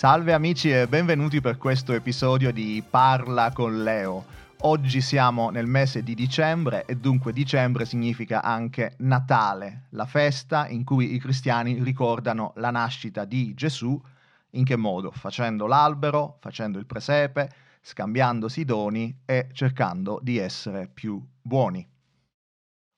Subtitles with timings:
[0.00, 4.24] Salve amici e benvenuti per questo episodio di Parla con Leo.
[4.60, 10.84] Oggi siamo nel mese di dicembre e dunque dicembre significa anche Natale, la festa in
[10.84, 14.02] cui i cristiani ricordano la nascita di Gesù.
[14.52, 15.10] In che modo?
[15.10, 17.50] Facendo l'albero, facendo il presepe,
[17.82, 21.86] scambiandosi i doni e cercando di essere più buoni.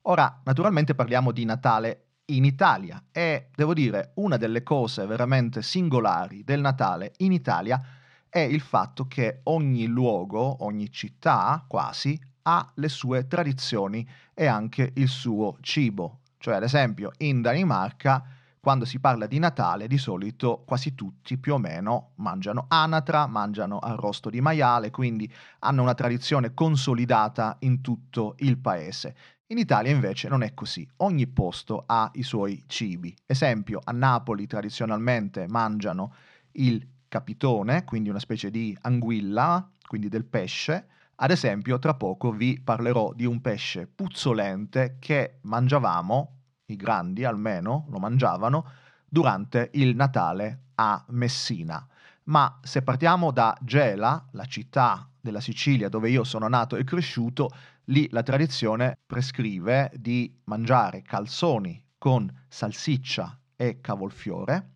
[0.02, 6.44] Ora, naturalmente parliamo di Natale in Italia e devo dire una delle cose veramente singolari
[6.44, 7.80] del Natale in Italia
[8.28, 14.92] è il fatto che ogni luogo, ogni città quasi, ha le sue tradizioni e anche
[14.94, 16.20] il suo cibo.
[16.38, 18.24] Cioè, ad esempio, in Danimarca,
[18.62, 23.80] quando si parla di Natale, di solito quasi tutti più o meno mangiano anatra, mangiano
[23.80, 29.16] arrosto di maiale, quindi hanno una tradizione consolidata in tutto il paese.
[29.48, 33.12] In Italia invece non è così, ogni posto ha i suoi cibi.
[33.26, 36.14] Esempio, a Napoli tradizionalmente mangiano
[36.52, 40.86] il capitone, quindi una specie di anguilla, quindi del pesce.
[41.16, 46.41] Ad esempio, tra poco vi parlerò di un pesce puzzolente che mangiavamo,
[46.72, 48.64] i grandi almeno lo mangiavano,
[49.08, 51.86] durante il Natale a Messina.
[52.24, 57.50] Ma se partiamo da Gela, la città della Sicilia dove io sono nato e cresciuto,
[57.86, 64.70] lì la tradizione prescrive di mangiare calzoni con salsiccia e cavolfiore,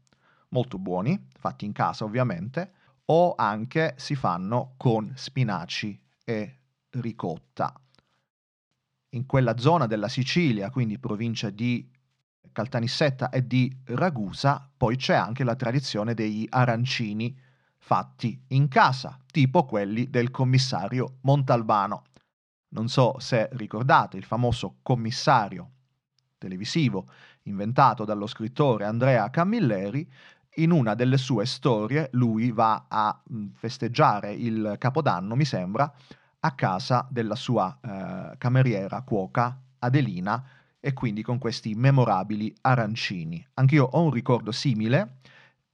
[0.50, 2.72] molto buoni, fatti in casa ovviamente,
[3.06, 6.58] o anche si fanno con spinaci e
[6.91, 7.72] ricotta.
[9.17, 11.91] In quella zona della Sicilia, quindi provincia di
[12.53, 17.34] Caltanissetta e di Ragusa, poi c'è anche la tradizione degli arancini
[17.78, 22.05] fatti in casa, tipo quelli del commissario Montalbano.
[22.75, 25.71] Non so se ricordate il famoso commissario
[26.37, 27.06] televisivo
[27.44, 30.06] inventato dallo scrittore Andrea Camilleri,
[30.56, 35.91] in una delle sue storie lui va a mm, festeggiare il Capodanno, mi sembra,
[36.46, 40.42] a casa della sua eh, cameriera cuoca Adelina
[40.78, 43.44] e quindi con questi memorabili arancini.
[43.54, 45.18] Anch'io ho un ricordo simile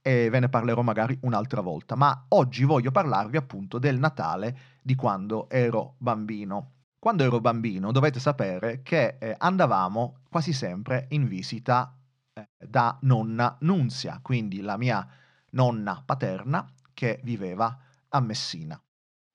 [0.01, 4.95] e ve ne parlerò magari un'altra volta, ma oggi voglio parlarvi appunto del Natale di
[4.95, 6.71] quando ero bambino.
[6.97, 11.95] Quando ero bambino dovete sapere che eh, andavamo quasi sempre in visita
[12.33, 15.07] eh, da nonna Nunzia, quindi la mia
[15.51, 17.77] nonna paterna che viveva
[18.09, 18.82] a Messina.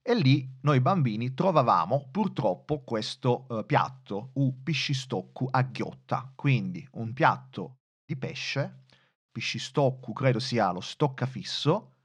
[0.09, 7.13] E lì noi bambini trovavamo purtroppo questo eh, piatto, u piscistoccu a ghiotta, quindi un
[7.13, 8.85] piatto di pesce
[9.31, 11.97] piscistoccu, credo sia lo stoccafisso,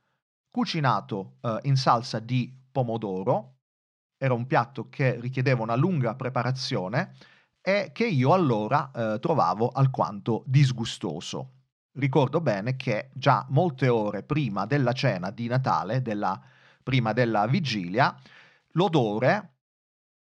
[0.51, 3.59] cucinato eh, in salsa di pomodoro.
[4.17, 7.15] Era un piatto che richiedeva una lunga preparazione
[7.61, 11.51] e che io allora eh, trovavo alquanto disgustoso.
[11.97, 16.37] Ricordo bene che già molte ore prima della cena di Natale, della,
[16.83, 18.15] prima della vigilia,
[18.73, 19.53] l'odore,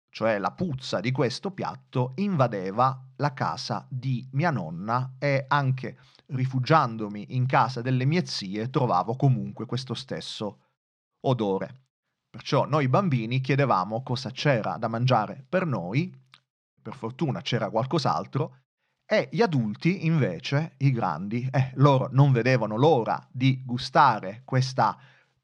[0.10, 7.36] cioè la puzza di questo piatto, invadeva la casa di mia nonna e anche rifugiandomi
[7.36, 10.66] in casa delle mie zie, trovavo comunque questo stesso
[11.22, 11.84] odore.
[12.30, 16.14] Perciò noi bambini chiedevamo cosa c'era da mangiare per noi,
[16.82, 18.62] per fortuna c'era qualcos'altro,
[19.12, 24.96] e gli adulti invece, i grandi, eh, loro non vedevano l'ora di gustare questa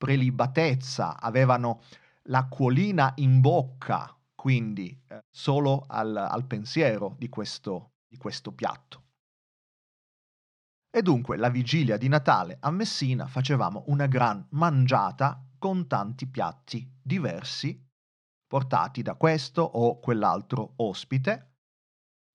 [0.05, 1.81] prelibatezza, avevano
[2.25, 9.01] l'acquolina in bocca, quindi eh, solo al, al pensiero di questo, di questo piatto.
[10.95, 16.87] E dunque la vigilia di Natale a Messina facevamo una gran mangiata con tanti piatti
[17.01, 17.83] diversi
[18.45, 21.53] portati da questo o quell'altro ospite,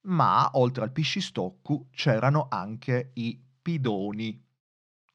[0.08, 4.44] ma oltre al piscistoccu c'erano anche i pidoni.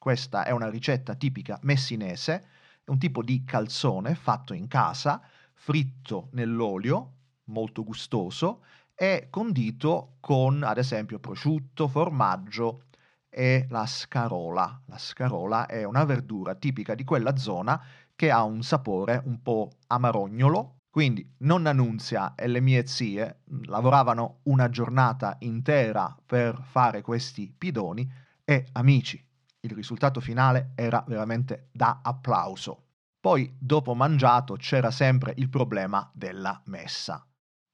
[0.05, 2.45] Questa è una ricetta tipica messinese,
[2.83, 5.19] è un tipo di calzone fatto in casa,
[5.55, 7.13] fritto nell'olio,
[7.45, 8.63] molto gustoso,
[8.93, 12.83] e condito con ad esempio prosciutto, formaggio,
[13.27, 14.83] è la scarola.
[14.85, 17.83] La scarola è una verdura tipica di quella zona
[18.15, 20.81] che ha un sapore un po' amarognolo.
[20.87, 28.07] Quindi nonna Nunzia e le mie zie lavoravano una giornata intera per fare questi pidoni
[28.43, 29.24] e amici,
[29.65, 32.83] il risultato finale era veramente da applauso.
[33.19, 37.25] Poi, dopo mangiato, c'era sempre il problema della messa,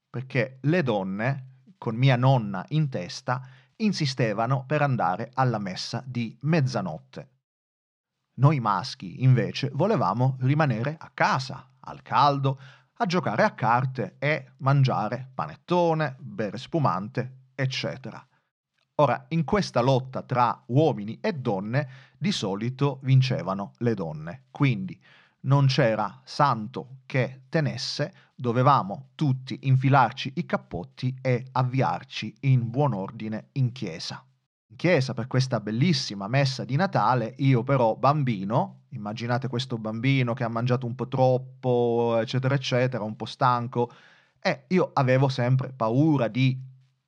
[0.10, 3.46] perché le donne, con mia nonna in testa,
[3.78, 7.30] insistevano per andare alla messa di mezzanotte.
[8.36, 12.60] Noi maschi, invece, volevamo rimanere a casa, al caldo,
[12.94, 18.26] a giocare a carte e mangiare panettone, bere spumante, eccetera.
[18.96, 24.44] Ora, in questa lotta tra uomini e donne, di solito vincevano le donne.
[24.52, 25.00] Quindi
[25.42, 33.48] non c'era santo che tenesse, dovevamo tutti infilarci i cappotti e avviarci in buon ordine
[33.54, 34.24] in chiesa.
[34.68, 40.44] In chiesa per questa bellissima messa di Natale, io però bambino, immaginate questo bambino che
[40.44, 43.92] ha mangiato un po' troppo, eccetera, eccetera, un po' stanco,
[44.40, 46.58] e io avevo sempre paura di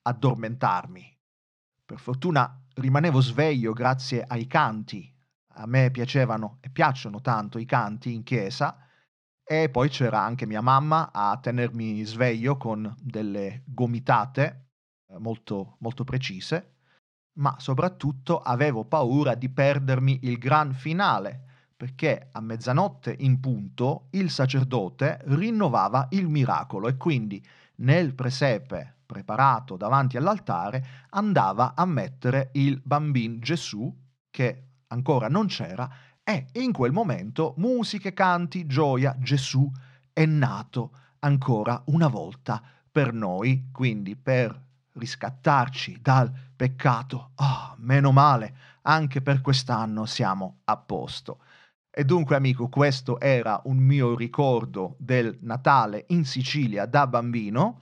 [0.01, 1.12] addormentarmi.
[1.93, 5.15] Per fortuna rimanevo sveglio grazie ai canti.
[5.57, 8.79] A me piacevano e piacciono tanto i canti in chiesa
[9.43, 14.69] e poi c'era anche mia mamma a tenermi sveglio con delle gomitate
[15.07, 16.77] eh, molto, molto precise,
[17.33, 21.43] ma soprattutto avevo paura di perdermi il gran finale,
[21.77, 27.45] perché a mezzanotte in punto il sacerdote rinnovava il miracolo e quindi
[27.75, 33.95] nel presepe preparato davanti all'altare andava a mettere il bambino Gesù
[34.31, 35.87] che ancora non c'era,
[36.23, 39.69] e in quel momento musiche, canti, gioia, Gesù
[40.11, 42.61] è nato ancora una volta
[42.91, 44.59] per noi, quindi per
[44.93, 47.31] riscattarci dal peccato.
[47.35, 51.39] Oh, meno male, anche per quest'anno siamo a posto.
[51.91, 57.81] E dunque, amico, questo era un mio ricordo del Natale in Sicilia da bambino.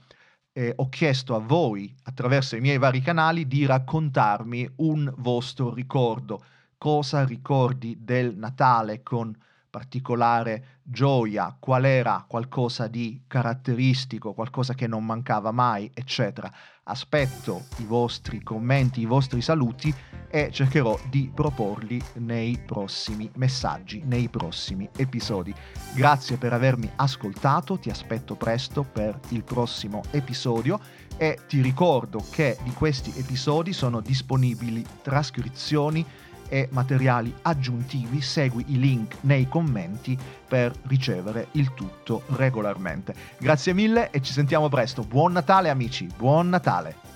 [0.54, 6.44] E ho chiesto a voi, attraverso i miei vari canali, di raccontarmi un vostro ricordo.
[6.76, 9.34] Cosa ricordi del Natale con
[9.72, 16.52] particolare gioia, qual era qualcosa di caratteristico, qualcosa che non mancava mai, eccetera.
[16.84, 19.94] Aspetto i vostri commenti, i vostri saluti
[20.28, 25.54] e cercherò di proporli nei prossimi messaggi, nei prossimi episodi.
[25.94, 30.78] Grazie per avermi ascoltato, ti aspetto presto per il prossimo episodio
[31.16, 36.04] e ti ricordo che di questi episodi sono disponibili trascrizioni
[36.52, 43.14] e materiali aggiuntivi, segui i link nei commenti per ricevere il tutto regolarmente.
[43.38, 45.02] Grazie mille e ci sentiamo presto.
[45.02, 47.11] Buon Natale amici, buon Natale!